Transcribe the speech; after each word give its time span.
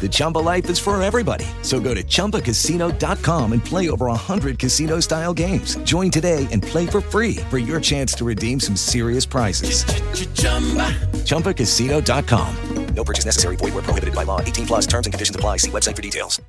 The 0.00 0.08
Chumba 0.08 0.38
life 0.38 0.70
is 0.70 0.78
for 0.78 1.00
everybody. 1.02 1.44
So 1.60 1.80
go 1.80 1.94
to 1.94 2.02
ChumbaCasino.com 2.02 3.52
and 3.52 3.62
play 3.62 3.90
over 3.90 4.06
100 4.06 4.58
casino 4.58 5.00
style 5.00 5.34
games. 5.34 5.76
Join 5.84 6.10
today 6.10 6.48
and 6.50 6.62
play 6.62 6.86
for 6.86 7.02
free 7.02 7.36
for 7.50 7.58
your 7.58 7.80
chance 7.80 8.14
to 8.14 8.24
redeem 8.24 8.58
some 8.60 8.76
serious 8.76 9.26
prizes. 9.26 9.84
ChumbaCasino.com. 11.26 12.94
No 12.94 13.04
purchase 13.04 13.24
necessary. 13.24 13.56
Void 13.56 13.74
where 13.74 13.82
prohibited 13.82 14.14
by 14.14 14.24
law. 14.24 14.40
18 14.40 14.66
plus 14.66 14.86
terms 14.86 15.06
and 15.06 15.12
conditions 15.12 15.36
apply. 15.36 15.58
See 15.58 15.70
website 15.70 15.96
for 15.96 16.02
details. 16.02 16.40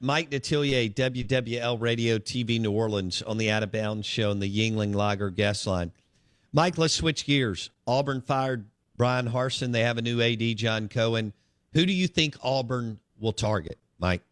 Mike 0.00 0.28
Detillier, 0.28 0.92
WWL 0.92 1.80
Radio 1.80 2.18
TV 2.18 2.60
New 2.60 2.72
Orleans 2.72 3.22
on 3.22 3.38
the 3.38 3.50
Out 3.50 3.62
of 3.62 3.72
Bounds 3.72 4.06
show 4.06 4.30
on 4.30 4.38
the 4.38 4.50
Yuengling 4.50 4.94
Lager 4.94 5.30
guest 5.30 5.66
line. 5.66 5.92
Mike, 6.52 6.76
let's 6.76 6.92
switch 6.92 7.24
gears. 7.24 7.70
Auburn 7.86 8.20
fired 8.20 8.66
Bryan 8.98 9.28
Harsin. 9.30 9.72
They 9.72 9.80
have 9.80 9.96
a 9.96 10.02
new 10.02 10.20
AD, 10.20 10.56
John 10.56 10.88
Cohen. 10.88 11.32
Who 11.74 11.84
do 11.84 11.92
you 11.92 12.06
think 12.06 12.36
Auburn 12.42 13.00
will 13.20 13.32
target, 13.32 13.78
Mike? 13.98 14.22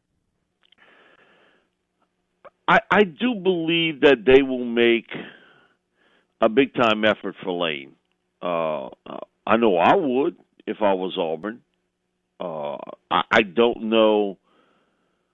I, 2.68 2.78
I 2.90 3.02
do 3.02 3.34
believe 3.34 4.00
that 4.02 4.24
they 4.24 4.42
will 4.42 4.64
make 4.64 5.08
a 6.40 6.48
big 6.48 6.72
time 6.74 7.04
effort 7.04 7.34
for 7.42 7.52
Lane. 7.52 7.92
Uh, 8.40 8.88
I 9.46 9.56
know 9.56 9.76
I 9.76 9.94
would 9.96 10.36
if 10.66 10.78
I 10.80 10.92
was 10.92 11.16
Auburn. 11.18 11.60
Uh, 12.40 12.76
I, 13.10 13.22
I 13.30 13.42
don't 13.42 13.84
know 13.84 14.38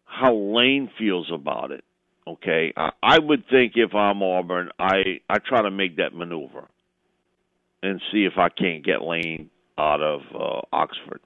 how 0.05 0.34
Lane 0.34 0.91
feels 0.98 1.31
about 1.33 1.70
it. 1.70 1.84
Okay, 2.27 2.72
I, 2.77 2.91
I 3.03 3.19
would 3.19 3.45
think 3.50 3.72
if 3.77 3.95
I'm 3.95 4.22
Auburn, 4.22 4.70
I 4.78 5.20
I 5.28 5.39
try 5.39 5.62
to 5.62 5.70
make 5.70 5.97
that 5.97 6.15
maneuver 6.15 6.69
and 7.82 8.00
see 8.12 8.25
if 8.25 8.38
I 8.38 8.49
can't 8.49 8.84
get 8.84 9.03
Lane 9.03 9.50
out 9.78 10.00
of 10.03 10.21
uh, 10.34 10.61
Oxford. 10.72 11.21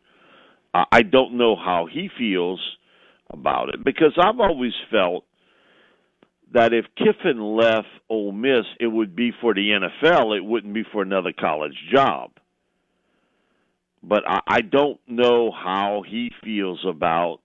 I 0.75 1.03
don't 1.03 1.37
know 1.37 1.55
how 1.55 1.87
he 1.91 2.09
feels 2.19 2.61
about 3.31 3.75
it 3.75 3.85
because 3.85 4.13
I've 4.19 4.41
always 4.41 4.73
felt 4.91 5.25
that 6.55 6.73
if 6.73 6.87
Kiffin 6.97 7.57
left 7.57 7.89
Ole 8.09 8.33
Miss, 8.33 8.65
it 8.81 8.87
would 8.87 9.15
be 9.15 9.33
for 9.41 9.55
the 9.55 9.71
NFL. 10.05 10.37
It 10.37 10.45
wouldn't 10.45 10.75
be 10.75 10.85
for 10.91 11.03
another 11.03 11.33
college 11.39 11.77
job. 11.93 12.31
But 14.03 14.23
I, 14.27 14.41
I 14.47 14.61
don't 14.63 15.01
know 15.07 15.51
how 15.51 16.05
he 16.07 16.31
feels 16.43 16.85
about, 16.89 17.41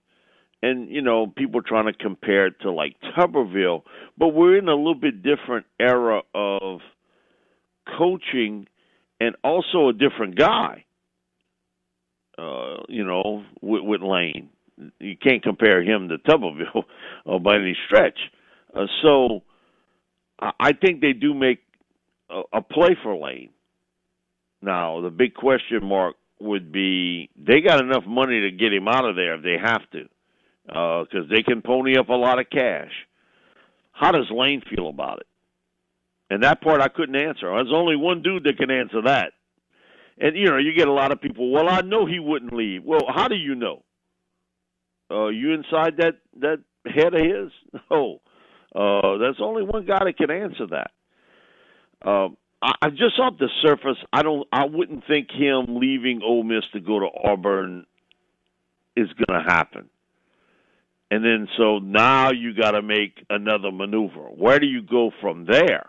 and 0.62 0.88
you 0.90 1.02
know, 1.02 1.26
people 1.26 1.62
trying 1.62 1.86
to 1.86 1.92
compare 1.92 2.46
it 2.46 2.60
to 2.62 2.72
like 2.72 2.96
Tuberville, 3.16 3.82
but 4.16 4.28
we're 4.28 4.58
in 4.58 4.68
a 4.68 4.74
little 4.74 4.94
bit 4.94 5.22
different 5.22 5.66
era 5.78 6.22
of 6.34 6.80
coaching, 7.96 8.66
and 9.20 9.36
also 9.44 9.88
a 9.88 9.92
different 9.92 10.36
guy 10.36 10.84
uh, 12.38 12.76
you 12.88 13.04
know, 13.04 13.44
with, 13.60 13.82
with 13.82 14.00
Lane. 14.02 14.50
You 15.00 15.16
can't 15.16 15.42
compare 15.42 15.82
him 15.82 16.08
to 16.08 16.18
Tuberville 16.18 16.84
uh, 17.26 17.38
by 17.38 17.56
any 17.56 17.76
stretch. 17.86 18.18
Uh, 18.74 18.86
so 19.02 19.42
I 20.38 20.72
think 20.72 21.00
they 21.00 21.12
do 21.12 21.34
make 21.34 21.58
a, 22.30 22.42
a 22.52 22.62
play 22.62 22.96
for 23.02 23.16
Lane. 23.16 23.50
Now, 24.62 25.00
the 25.00 25.10
big 25.10 25.34
question 25.34 25.84
mark 25.84 26.16
would 26.40 26.70
be 26.70 27.30
they 27.36 27.60
got 27.60 27.80
enough 27.82 28.04
money 28.06 28.40
to 28.42 28.50
get 28.52 28.72
him 28.72 28.86
out 28.86 29.04
of 29.04 29.16
there 29.16 29.34
if 29.34 29.42
they 29.42 29.56
have 29.60 29.82
to, 29.90 30.04
because 30.64 31.26
uh, 31.26 31.34
they 31.34 31.42
can 31.42 31.62
pony 31.62 31.98
up 31.98 32.08
a 32.08 32.14
lot 32.14 32.38
of 32.38 32.48
cash. 32.50 32.92
How 33.92 34.12
does 34.12 34.30
Lane 34.30 34.62
feel 34.70 34.88
about 34.88 35.20
it? 35.20 35.26
And 36.30 36.42
that 36.44 36.60
part 36.60 36.80
I 36.80 36.88
couldn't 36.88 37.16
answer. 37.16 37.50
There's 37.50 37.72
only 37.72 37.96
one 37.96 38.22
dude 38.22 38.44
that 38.44 38.58
can 38.58 38.70
answer 38.70 39.02
that 39.02 39.32
and 40.20 40.36
you 40.36 40.46
know 40.46 40.58
you 40.58 40.72
get 40.74 40.88
a 40.88 40.92
lot 40.92 41.12
of 41.12 41.20
people. 41.20 41.50
Well, 41.50 41.68
I 41.68 41.80
know 41.80 42.06
he 42.06 42.18
wouldn't 42.18 42.52
leave. 42.52 42.84
Well, 42.84 43.02
how 43.08 43.28
do 43.28 43.36
you 43.36 43.54
know? 43.54 43.82
Uh, 45.10 45.28
you 45.28 45.52
inside 45.52 45.96
that 45.98 46.16
that 46.40 46.58
head 46.86 47.14
of 47.14 47.20
his? 47.20 47.52
No, 47.90 48.20
uh, 48.74 49.18
there's 49.18 49.40
only 49.40 49.62
one 49.62 49.86
guy 49.86 50.00
that 50.04 50.16
can 50.18 50.30
answer 50.30 50.66
that. 50.68 50.90
Uh, 52.04 52.28
I, 52.60 52.72
I 52.82 52.90
just 52.90 53.18
off 53.18 53.38
the 53.38 53.48
surface, 53.62 53.96
I 54.12 54.22
don't. 54.22 54.46
I 54.52 54.66
wouldn't 54.66 55.04
think 55.06 55.30
him 55.30 55.78
leaving 55.78 56.20
Ole 56.22 56.44
Miss 56.44 56.64
to 56.72 56.80
go 56.80 57.00
to 57.00 57.08
Auburn 57.24 57.86
is 58.96 59.08
going 59.12 59.42
to 59.42 59.48
happen. 59.48 59.88
And 61.10 61.24
then 61.24 61.48
so 61.56 61.78
now 61.78 62.30
you 62.32 62.54
got 62.54 62.72
to 62.72 62.82
make 62.82 63.24
another 63.30 63.72
maneuver. 63.72 64.28
Where 64.36 64.58
do 64.58 64.66
you 64.66 64.82
go 64.82 65.10
from 65.20 65.46
there? 65.46 65.88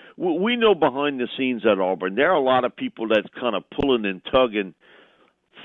we 0.21 0.55
know 0.55 0.75
behind 0.75 1.19
the 1.19 1.27
scenes 1.37 1.63
at 1.65 1.79
Auburn, 1.79 2.15
there 2.15 2.31
are 2.31 2.35
a 2.35 2.43
lot 2.43 2.63
of 2.63 2.75
people 2.75 3.07
that's 3.07 3.27
kind 3.39 3.55
of 3.55 3.63
pulling 3.71 4.05
and 4.05 4.21
tugging 4.31 4.75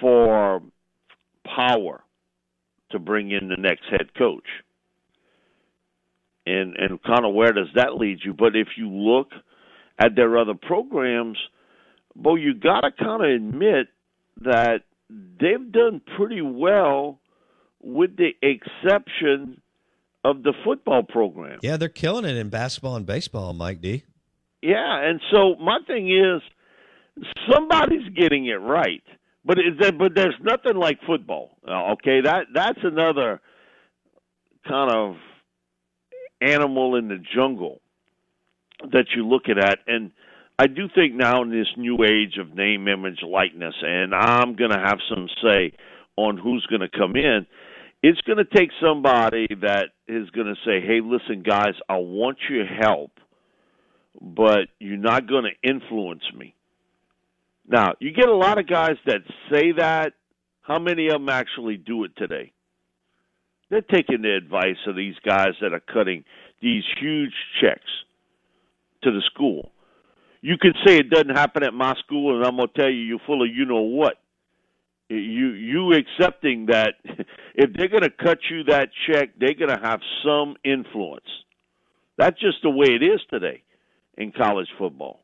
for 0.00 0.62
power 1.44 2.02
to 2.90 2.98
bring 2.98 3.30
in 3.30 3.48
the 3.48 3.56
next 3.58 3.84
head 3.90 4.14
coach. 4.16 4.46
And 6.46 6.74
and 6.76 7.02
kind 7.02 7.26
of 7.26 7.34
where 7.34 7.52
does 7.52 7.68
that 7.74 7.96
lead 7.96 8.20
you? 8.24 8.32
But 8.32 8.56
if 8.56 8.68
you 8.76 8.88
look 8.88 9.28
at 9.98 10.14
their 10.14 10.38
other 10.38 10.54
programs, 10.54 11.38
Bo, 12.14 12.36
you 12.36 12.54
got 12.54 12.80
to 12.80 12.92
kind 12.92 13.24
of 13.24 13.30
admit 13.30 13.88
that 14.40 14.82
they've 15.10 15.72
done 15.72 16.00
pretty 16.16 16.40
well, 16.40 17.20
with 17.82 18.16
the 18.16 18.30
exception 18.42 19.60
of 20.24 20.42
the 20.42 20.52
football 20.64 21.02
program. 21.02 21.58
Yeah, 21.62 21.76
they're 21.76 21.88
killing 21.88 22.24
it 22.24 22.36
in 22.36 22.48
basketball 22.48 22.96
and 22.96 23.06
baseball, 23.06 23.52
Mike 23.52 23.80
D. 23.80 24.04
Yeah, 24.66 25.08
and 25.08 25.20
so 25.30 25.54
my 25.60 25.78
thing 25.86 26.10
is, 26.10 26.42
somebody's 27.48 28.08
getting 28.16 28.46
it 28.46 28.54
right, 28.54 29.04
but 29.44 29.58
that, 29.80 29.96
but 29.96 30.16
there's 30.16 30.34
nothing 30.42 30.74
like 30.76 30.98
football. 31.06 31.50
Uh, 31.66 31.92
Okay, 31.92 32.20
that 32.22 32.46
that's 32.52 32.80
another 32.82 33.40
kind 34.66 34.90
of 34.90 35.14
animal 36.40 36.96
in 36.96 37.06
the 37.06 37.18
jungle 37.32 37.80
that 38.92 39.06
you're 39.14 39.24
looking 39.24 39.56
at, 39.56 39.78
and 39.86 40.10
I 40.58 40.66
do 40.66 40.88
think 40.92 41.14
now 41.14 41.42
in 41.42 41.50
this 41.50 41.68
new 41.76 42.02
age 42.02 42.36
of 42.40 42.52
name, 42.56 42.88
image, 42.88 43.20
likeness, 43.22 43.74
and 43.82 44.12
I'm 44.12 44.56
going 44.56 44.72
to 44.72 44.80
have 44.84 44.98
some 45.08 45.28
say 45.44 45.74
on 46.16 46.38
who's 46.38 46.66
going 46.66 46.80
to 46.80 46.88
come 46.88 47.14
in. 47.14 47.46
It's 48.02 48.20
going 48.22 48.38
to 48.38 48.44
take 48.44 48.70
somebody 48.82 49.46
that 49.62 49.90
is 50.08 50.28
going 50.30 50.48
to 50.48 50.56
say, 50.64 50.80
"Hey, 50.80 51.00
listen, 51.04 51.44
guys, 51.44 51.74
I 51.88 51.98
want 51.98 52.38
your 52.50 52.66
help." 52.66 53.12
But 54.20 54.68
you're 54.78 54.96
not 54.96 55.26
going 55.26 55.44
to 55.44 55.68
influence 55.68 56.22
me. 56.36 56.54
Now, 57.68 57.94
you 58.00 58.12
get 58.12 58.28
a 58.28 58.34
lot 58.34 58.58
of 58.58 58.68
guys 58.68 58.96
that 59.06 59.22
say 59.50 59.72
that. 59.72 60.14
How 60.62 60.78
many 60.78 61.06
of 61.06 61.14
them 61.14 61.28
actually 61.28 61.76
do 61.76 62.04
it 62.04 62.16
today? 62.16 62.52
They're 63.70 63.82
taking 63.82 64.22
the 64.22 64.34
advice 64.34 64.76
of 64.86 64.96
these 64.96 65.14
guys 65.24 65.54
that 65.60 65.72
are 65.72 65.80
cutting 65.80 66.24
these 66.62 66.84
huge 67.00 67.32
checks 67.60 67.90
to 69.02 69.10
the 69.10 69.22
school. 69.32 69.70
You 70.40 70.56
can 70.58 70.72
say 70.84 70.96
it 70.96 71.10
doesn't 71.10 71.36
happen 71.36 71.62
at 71.62 71.74
my 71.74 71.94
school, 72.04 72.36
and 72.36 72.44
I'm 72.44 72.56
going 72.56 72.68
to 72.68 72.80
tell 72.80 72.90
you, 72.90 73.00
you're 73.00 73.20
full 73.26 73.42
of 73.42 73.48
you 73.52 73.64
know 73.64 73.82
what. 73.82 74.14
You 75.08 75.50
you 75.50 75.92
accepting 75.92 76.66
that 76.66 76.94
if 77.54 77.72
they're 77.74 77.88
going 77.88 78.02
to 78.02 78.10
cut 78.10 78.38
you 78.50 78.64
that 78.64 78.88
check, 79.08 79.30
they're 79.38 79.54
going 79.54 79.70
to 79.70 79.80
have 79.80 80.00
some 80.24 80.56
influence. 80.64 81.26
That's 82.18 82.40
just 82.40 82.58
the 82.64 82.70
way 82.70 82.88
it 82.88 83.04
is 83.04 83.20
today 83.30 83.62
in 84.16 84.32
college 84.32 84.68
football. 84.78 85.20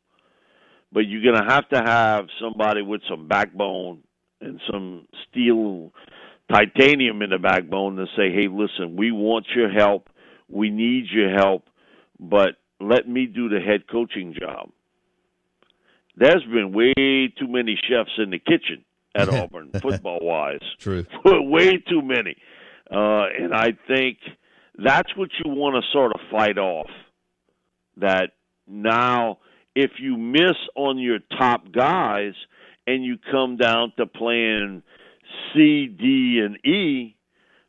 But 0.91 1.01
you're 1.01 1.23
going 1.23 1.43
to 1.43 1.51
have 1.51 1.67
to 1.69 1.81
have 1.81 2.25
somebody 2.39 2.81
with 2.81 3.01
some 3.09 3.27
backbone 3.27 4.03
and 4.41 4.59
some 4.71 5.07
steel 5.29 5.91
titanium 6.51 7.21
in 7.21 7.31
the 7.31 7.39
backbone 7.39 7.95
to 7.95 8.05
say, 8.15 8.31
hey, 8.31 8.47
listen, 8.51 8.95
we 8.95 9.11
want 9.11 9.45
your 9.55 9.71
help. 9.71 10.09
We 10.49 10.69
need 10.69 11.05
your 11.11 11.31
help, 11.31 11.67
but 12.19 12.57
let 12.79 13.07
me 13.07 13.25
do 13.25 13.49
the 13.49 13.59
head 13.59 13.87
coaching 13.89 14.35
job. 14.39 14.69
There's 16.15 16.43
been 16.43 16.73
way 16.73 16.93
too 17.39 17.47
many 17.47 17.75
chefs 17.89 18.11
in 18.17 18.29
the 18.29 18.39
kitchen 18.39 18.85
at 19.15 19.29
Auburn, 19.33 19.71
football 19.81 20.19
wise. 20.21 20.59
True. 20.79 21.05
way 21.25 21.77
too 21.77 22.01
many. 22.01 22.35
Uh, 22.91 23.25
and 23.39 23.53
I 23.53 23.73
think 23.87 24.19
that's 24.77 25.15
what 25.15 25.29
you 25.43 25.51
want 25.51 25.75
to 25.75 25.91
sort 25.91 26.11
of 26.13 26.19
fight 26.29 26.57
off. 26.57 26.89
That 27.97 28.31
now, 28.67 29.39
if 29.75 29.91
you 29.99 30.17
miss 30.17 30.55
on 30.75 30.99
your 30.99 31.19
top 31.37 31.71
guys 31.71 32.33
and 32.85 33.03
you 33.03 33.17
come 33.31 33.57
down 33.57 33.93
to 33.97 34.05
playing 34.05 34.83
C, 35.53 35.87
D, 35.87 36.41
and 36.43 36.57
E, 36.65 37.15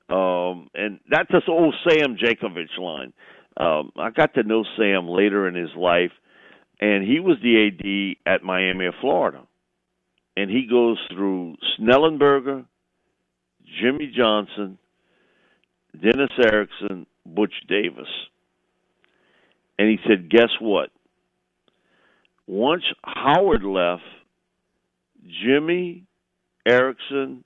um, 0.09 0.69
and 0.75 1.01
that's 1.11 1.31
this 1.31 1.45
old 1.49 1.75
Sam 1.89 2.17
Jankovich 2.17 2.79
line. 2.79 3.13
Um, 3.57 3.93
I 3.97 4.11
got 4.11 4.35
to 4.35 4.43
know 4.43 4.65
Sam 4.77 5.09
later 5.09 5.49
in 5.49 5.55
his 5.55 5.71
life, 5.77 6.13
and 6.81 7.05
he 7.05 7.21
was 7.21 7.39
the 7.43 8.17
AD 8.27 8.33
at 8.35 8.43
Miami 8.43 8.87
of 8.87 8.95
Florida. 9.01 9.47
And 10.37 10.51
he 10.51 10.67
goes 10.69 10.99
through 11.13 11.57
Schnellenberger, 11.79 12.67
Jimmy 13.81 14.13
Johnson, 14.15 14.79
Dennis 15.93 16.31
Erickson, 16.39 17.07
Butch 17.25 17.55
Davis. 17.69 18.09
And 19.79 19.89
he 19.89 19.99
said, 20.09 20.31
Guess 20.31 20.51
what? 20.61 20.91
Once 22.47 22.85
Howard 23.03 23.65
left, 23.65 24.03
Jimmy, 25.43 26.05
Erickson, 26.67 27.45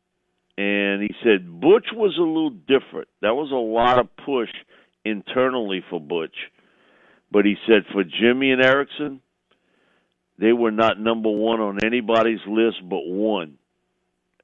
and 0.56 1.02
he 1.02 1.14
said 1.22 1.60
Butch 1.60 1.86
was 1.92 2.16
a 2.18 2.22
little 2.22 2.50
different. 2.50 3.08
That 3.22 3.34
was 3.34 3.52
a 3.52 3.54
lot 3.54 3.98
of 3.98 4.08
push 4.24 4.50
internally 5.04 5.84
for 5.88 6.00
Butch. 6.00 6.34
But 7.30 7.44
he 7.44 7.54
said 7.66 7.84
for 7.92 8.02
Jimmy 8.02 8.50
and 8.50 8.62
Erickson, 8.62 9.20
they 10.38 10.52
were 10.52 10.70
not 10.70 10.98
number 10.98 11.30
one 11.30 11.60
on 11.60 11.84
anybody's 11.84 12.40
list 12.46 12.78
but 12.82 13.06
one, 13.06 13.58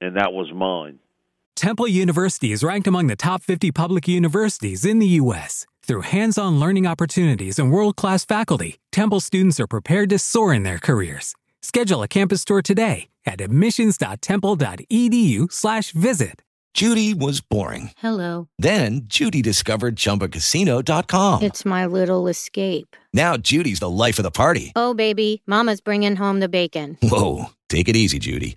and 0.00 0.16
that 0.16 0.32
was 0.32 0.52
mine. 0.54 0.98
Temple 1.56 1.88
University 1.88 2.52
is 2.52 2.64
ranked 2.64 2.86
among 2.86 3.06
the 3.06 3.16
top 3.16 3.42
50 3.42 3.70
public 3.70 4.06
universities 4.08 4.84
in 4.84 4.98
the 4.98 5.06
U.S. 5.22 5.66
Through 5.86 6.00
hands 6.02 6.38
on 6.38 6.58
learning 6.58 6.86
opportunities 6.86 7.58
and 7.58 7.70
world 7.70 7.94
class 7.94 8.24
faculty, 8.24 8.76
Temple 8.90 9.20
students 9.20 9.60
are 9.60 9.66
prepared 9.66 10.08
to 10.10 10.18
soar 10.18 10.54
in 10.54 10.62
their 10.62 10.78
careers. 10.78 11.34
Schedule 11.60 12.02
a 12.02 12.08
campus 12.08 12.42
tour 12.42 12.62
today 12.62 13.08
at 13.26 13.42
admissions.temple.edu/slash 13.42 15.90
visit. 15.90 16.40
Judy 16.72 17.12
was 17.12 17.42
boring. 17.42 17.90
Hello. 17.98 18.48
Then 18.58 19.02
Judy 19.04 19.42
discovered 19.42 19.96
ChumbaCasino.com. 19.96 21.42
It's 21.42 21.66
my 21.66 21.84
little 21.84 22.28
escape. 22.28 22.96
Now 23.12 23.36
Judy's 23.36 23.80
the 23.80 23.90
life 23.90 24.18
of 24.18 24.22
the 24.22 24.30
party. 24.30 24.72
Oh, 24.74 24.94
baby, 24.94 25.42
Mama's 25.46 25.82
bringing 25.82 26.16
home 26.16 26.40
the 26.40 26.48
bacon. 26.48 26.96
Whoa, 27.02 27.50
take 27.68 27.90
it 27.90 27.96
easy, 27.96 28.18
Judy. 28.18 28.56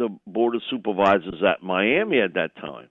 the 0.00 0.08
board 0.26 0.54
of 0.56 0.62
supervisors 0.70 1.42
at 1.46 1.62
Miami 1.62 2.20
at 2.20 2.32
that 2.34 2.56
time. 2.56 2.88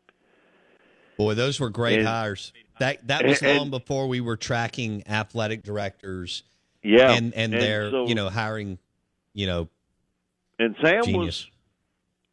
Boy, 1.18 1.34
those 1.34 1.60
were 1.60 1.70
great 1.70 2.00
And- 2.00 2.08
hires. 2.08 2.54
That 2.80 3.06
that 3.08 3.25
was 3.25 3.42
and- 3.44 3.58
long 3.58 3.70
before 3.72 4.08
we 4.08 4.22
were 4.22 4.38
tracking 4.38 5.04
athletic 5.10 5.63
directors. 5.63 6.44
Yeah, 6.82 7.12
and 7.12 7.34
and, 7.34 7.54
and 7.54 7.62
they're 7.62 7.92
so- 7.92 8.08
you 8.08 8.16
know 8.16 8.30
hiring, 8.30 8.78
you 9.34 9.48
know, 9.48 9.68
And 10.60 10.75
Sam 10.82 11.04
genius. 11.04 11.48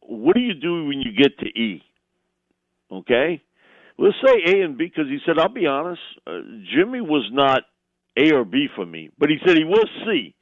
was, 0.01 0.19
what 0.25 0.35
do 0.35 0.41
you 0.41 0.53
do 0.53 0.85
when 0.85 1.01
you 1.01 1.11
get 1.11 1.37
to 1.39 1.45
E? 1.47 1.83
Okay, 2.89 3.41
let's 3.97 4.15
say 4.25 4.35
A 4.53 4.61
and 4.63 4.77
B 4.77 4.85
because 4.85 5.09
he 5.09 5.17
said, 5.25 5.37
I'll 5.37 5.49
be 5.49 5.65
honest, 5.65 6.01
uh, 6.25 6.39
Jimmy 6.73 7.01
was 7.01 7.27
not 7.33 7.63
A 8.15 8.31
or 8.31 8.45
B 8.45 8.67
for 8.73 8.85
me, 8.85 9.09
but 9.17 9.29
he 9.29 9.37
said 9.45 9.57
he 9.57 9.65
was 9.65 9.85
C. 10.05 10.33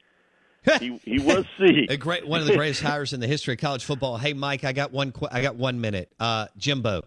he 0.79 1.00
he 1.03 1.19
was 1.19 1.45
C. 1.57 1.88
A 1.89 1.98
great 1.98 2.27
one 2.27 2.41
of 2.41 2.48
the 2.48 2.55
greatest 2.57 2.81
hires 2.81 3.13
in 3.13 3.19
the 3.19 3.27
history 3.27 3.53
of 3.53 3.60
college 3.60 3.84
football. 3.84 4.17
Hey, 4.17 4.34
Mike, 4.34 4.63
I 4.63 4.74
got 4.74 4.91
one. 4.91 5.13
I 5.31 5.41
got 5.41 5.55
one 5.55 5.81
minute. 5.81 6.12
Uh, 6.19 6.48
Jimbo, 6.57 7.03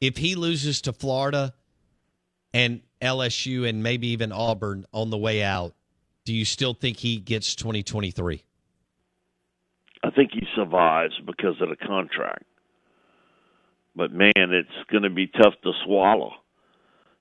if 0.00 0.16
he 0.16 0.34
loses 0.34 0.82
to 0.82 0.92
Florida 0.92 1.54
and 2.52 2.80
LSU 3.00 3.68
and 3.68 3.82
maybe 3.82 4.08
even 4.08 4.32
Auburn 4.32 4.84
on 4.92 5.10
the 5.10 5.18
way 5.18 5.42
out, 5.42 5.74
do 6.24 6.34
you 6.34 6.44
still 6.44 6.74
think 6.74 6.98
he 6.98 7.16
gets 7.16 7.54
twenty 7.54 7.82
twenty 7.82 8.10
three? 8.10 8.42
I 10.02 10.10
think 10.10 10.30
he 10.32 10.46
survives 10.54 11.14
because 11.24 11.60
of 11.60 11.70
the 11.70 11.76
contract. 11.76 12.44
But 13.96 14.12
man, 14.12 14.32
it's 14.36 14.68
going 14.90 15.02
to 15.02 15.10
be 15.10 15.26
tough 15.26 15.54
to 15.64 15.72
swallow 15.84 16.32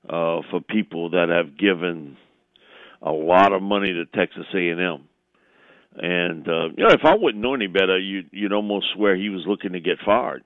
uh, 0.07 0.41
for 0.51 0.61
people 0.61 1.09
that 1.11 1.29
have 1.29 1.57
given 1.57 2.17
a 3.01 3.11
lot 3.11 3.51
of 3.51 3.61
money 3.61 3.93
to 3.93 4.05
Texas 4.05 4.45
A&M. 4.53 5.07
And 5.97 6.47
uh, 6.47 6.69
you 6.77 6.83
know, 6.83 6.89
if 6.89 7.03
I 7.03 7.15
wouldn't 7.15 7.41
know 7.41 7.53
any 7.53 7.67
better, 7.67 7.97
you 7.97 8.23
you'd 8.31 8.53
almost 8.53 8.87
swear 8.93 9.15
he 9.15 9.29
was 9.29 9.45
looking 9.45 9.73
to 9.73 9.79
get 9.79 9.99
fired. 10.05 10.43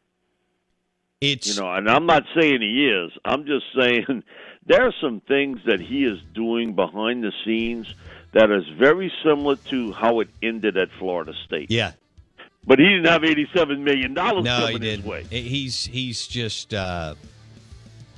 It's 1.19 1.55
you 1.55 1.61
know, 1.61 1.71
and 1.71 1.89
I'm 1.89 2.05
not 2.05 2.23
saying 2.39 2.61
he 2.61 2.87
is. 2.87 3.11
I'm 3.23 3.45
just 3.45 3.65
saying 3.77 4.23
there 4.65 4.87
are 4.87 4.93
some 5.01 5.21
things 5.27 5.59
that 5.65 5.79
he 5.79 6.05
is 6.05 6.19
doing 6.33 6.73
behind 6.73 7.23
the 7.23 7.31
scenes 7.45 7.93
that 8.33 8.49
is 8.49 8.63
very 8.79 9.11
similar 9.23 9.57
to 9.57 9.91
how 9.91 10.21
it 10.21 10.29
ended 10.41 10.77
at 10.77 10.89
Florida 10.97 11.33
State. 11.45 11.69
Yeah. 11.69 11.91
But 12.65 12.79
he 12.79 12.85
didn't 12.85 13.05
have 13.05 13.23
eighty-seven 13.23 13.83
million 13.83 14.13
dollars 14.13 14.45
no, 14.45 14.59
coming 14.59 14.81
he 14.81 14.87
his 14.87 14.97
didn't. 14.97 15.09
way. 15.09 15.23
He's 15.29 15.85
he's 15.85 16.27
just 16.27 16.73
uh, 16.73 17.15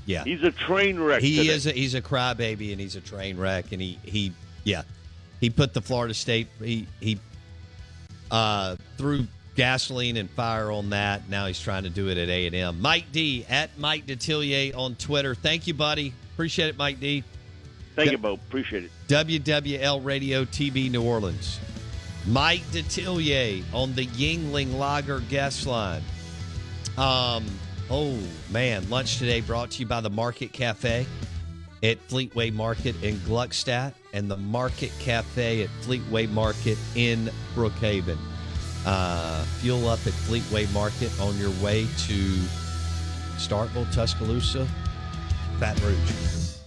yeah. 0.06 0.24
He's 0.24 0.44
a 0.44 0.52
train 0.52 1.00
wreck. 1.00 1.22
He 1.22 1.38
today. 1.38 1.50
is. 1.50 1.66
A, 1.66 1.72
he's 1.72 1.96
a 1.96 2.02
crybaby, 2.02 2.72
and 2.72 2.80
he's 2.80 2.96
a 2.96 3.02
train 3.02 3.38
wreck. 3.38 3.72
And 3.72 3.82
he 3.82 3.98
he 4.04 4.34
yeah, 4.66 4.84
he 5.44 5.50
put 5.50 5.74
the 5.74 5.82
Florida 5.82 6.14
State. 6.14 6.48
He 6.62 6.88
he 7.02 7.20
uh, 8.32 8.78
threw 8.98 9.28
gasoline 9.56 10.16
and 10.16 10.30
fire 10.30 10.72
on 10.72 10.92
that. 10.92 11.28
Now 11.28 11.48
he's 11.48 11.60
trying 11.60 11.84
to 11.84 11.90
do 11.90 12.08
it 12.08 12.18
at 12.18 12.30
A 12.30 12.46
and 12.46 12.56
M. 12.56 12.82
Mike 12.82 13.08
D 13.12 13.46
at 13.50 13.78
Mike 13.78 14.08
Detillier 14.08 14.74
on 14.74 14.96
Twitter. 14.96 15.36
Thank 15.36 15.68
you, 15.68 15.74
buddy. 15.74 16.14
Appreciate 16.34 16.70
it, 16.70 16.78
Mike 16.78 17.02
D. 17.02 17.26
Thank 17.94 18.12
you, 18.12 18.18
Bo. 18.18 18.36
Appreciate 18.36 18.86
it. 18.86 18.92
WWL 19.10 20.06
Radio 20.06 20.46
TV 20.46 20.90
New 20.90 21.04
Orleans. 21.04 21.60
Mike 22.26 22.64
Detillier 22.72 23.66
on 23.74 23.94
the 23.96 24.06
Yuengling 24.08 24.78
Lager 24.78 25.20
guest 25.28 25.68
line. 25.68 26.04
Um, 26.98 27.44
oh 27.90 28.18
man, 28.50 28.90
lunch 28.90 29.18
today 29.18 29.42
brought 29.42 29.72
to 29.72 29.82
you 29.82 29.88
by 29.88 30.00
the 30.00 30.10
Market 30.10 30.54
Cafe 30.54 31.06
at 31.84 32.00
Fleetway 32.08 32.54
Market 32.54 32.96
in 33.04 33.16
Gluckstadt 33.18 33.94
and 34.13 34.32
the 34.32 34.38
Market 34.38 34.92
Cafe 35.00 35.63
at 35.63 35.70
Fleetway 35.82 36.30
Market 36.30 36.78
in 36.96 37.30
Brookhaven. 37.54 38.18
Uh, 38.86 39.44
fuel 39.60 39.88
up 39.90 40.00
at 40.08 40.13
Fleetway 40.13 40.72
Market 40.74 41.12
on 41.20 41.38
your 41.38 41.52
way 41.62 41.84
to 42.08 42.24
Starkville, 43.38 43.92
Tuscaloosa, 43.94 44.68
Baton 45.60 45.84
Rouge. 45.84 46.58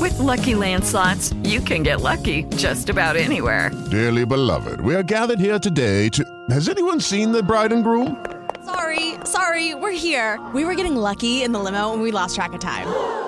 With 0.00 0.16
Lucky 0.18 0.54
Land 0.54 0.84
slots, 0.84 1.32
you 1.42 1.60
can 1.60 1.82
get 1.82 2.00
lucky 2.00 2.44
just 2.56 2.88
about 2.88 3.16
anywhere. 3.16 3.70
Dearly 3.90 4.24
beloved, 4.24 4.80
we 4.80 4.94
are 4.94 5.02
gathered 5.02 5.40
here 5.40 5.58
today 5.58 6.08
to. 6.10 6.24
Has 6.50 6.68
anyone 6.68 7.00
seen 7.00 7.32
the 7.32 7.42
bride 7.42 7.72
and 7.72 7.82
groom? 7.82 8.24
Sorry, 8.64 9.14
sorry, 9.24 9.74
we're 9.74 9.90
here. 9.90 10.38
We 10.54 10.64
were 10.64 10.74
getting 10.74 10.94
lucky 10.94 11.42
in 11.42 11.52
the 11.52 11.58
limo 11.58 11.92
and 11.92 12.02
we 12.02 12.12
lost 12.12 12.36
track 12.36 12.52
of 12.52 12.60
time. 12.60 13.27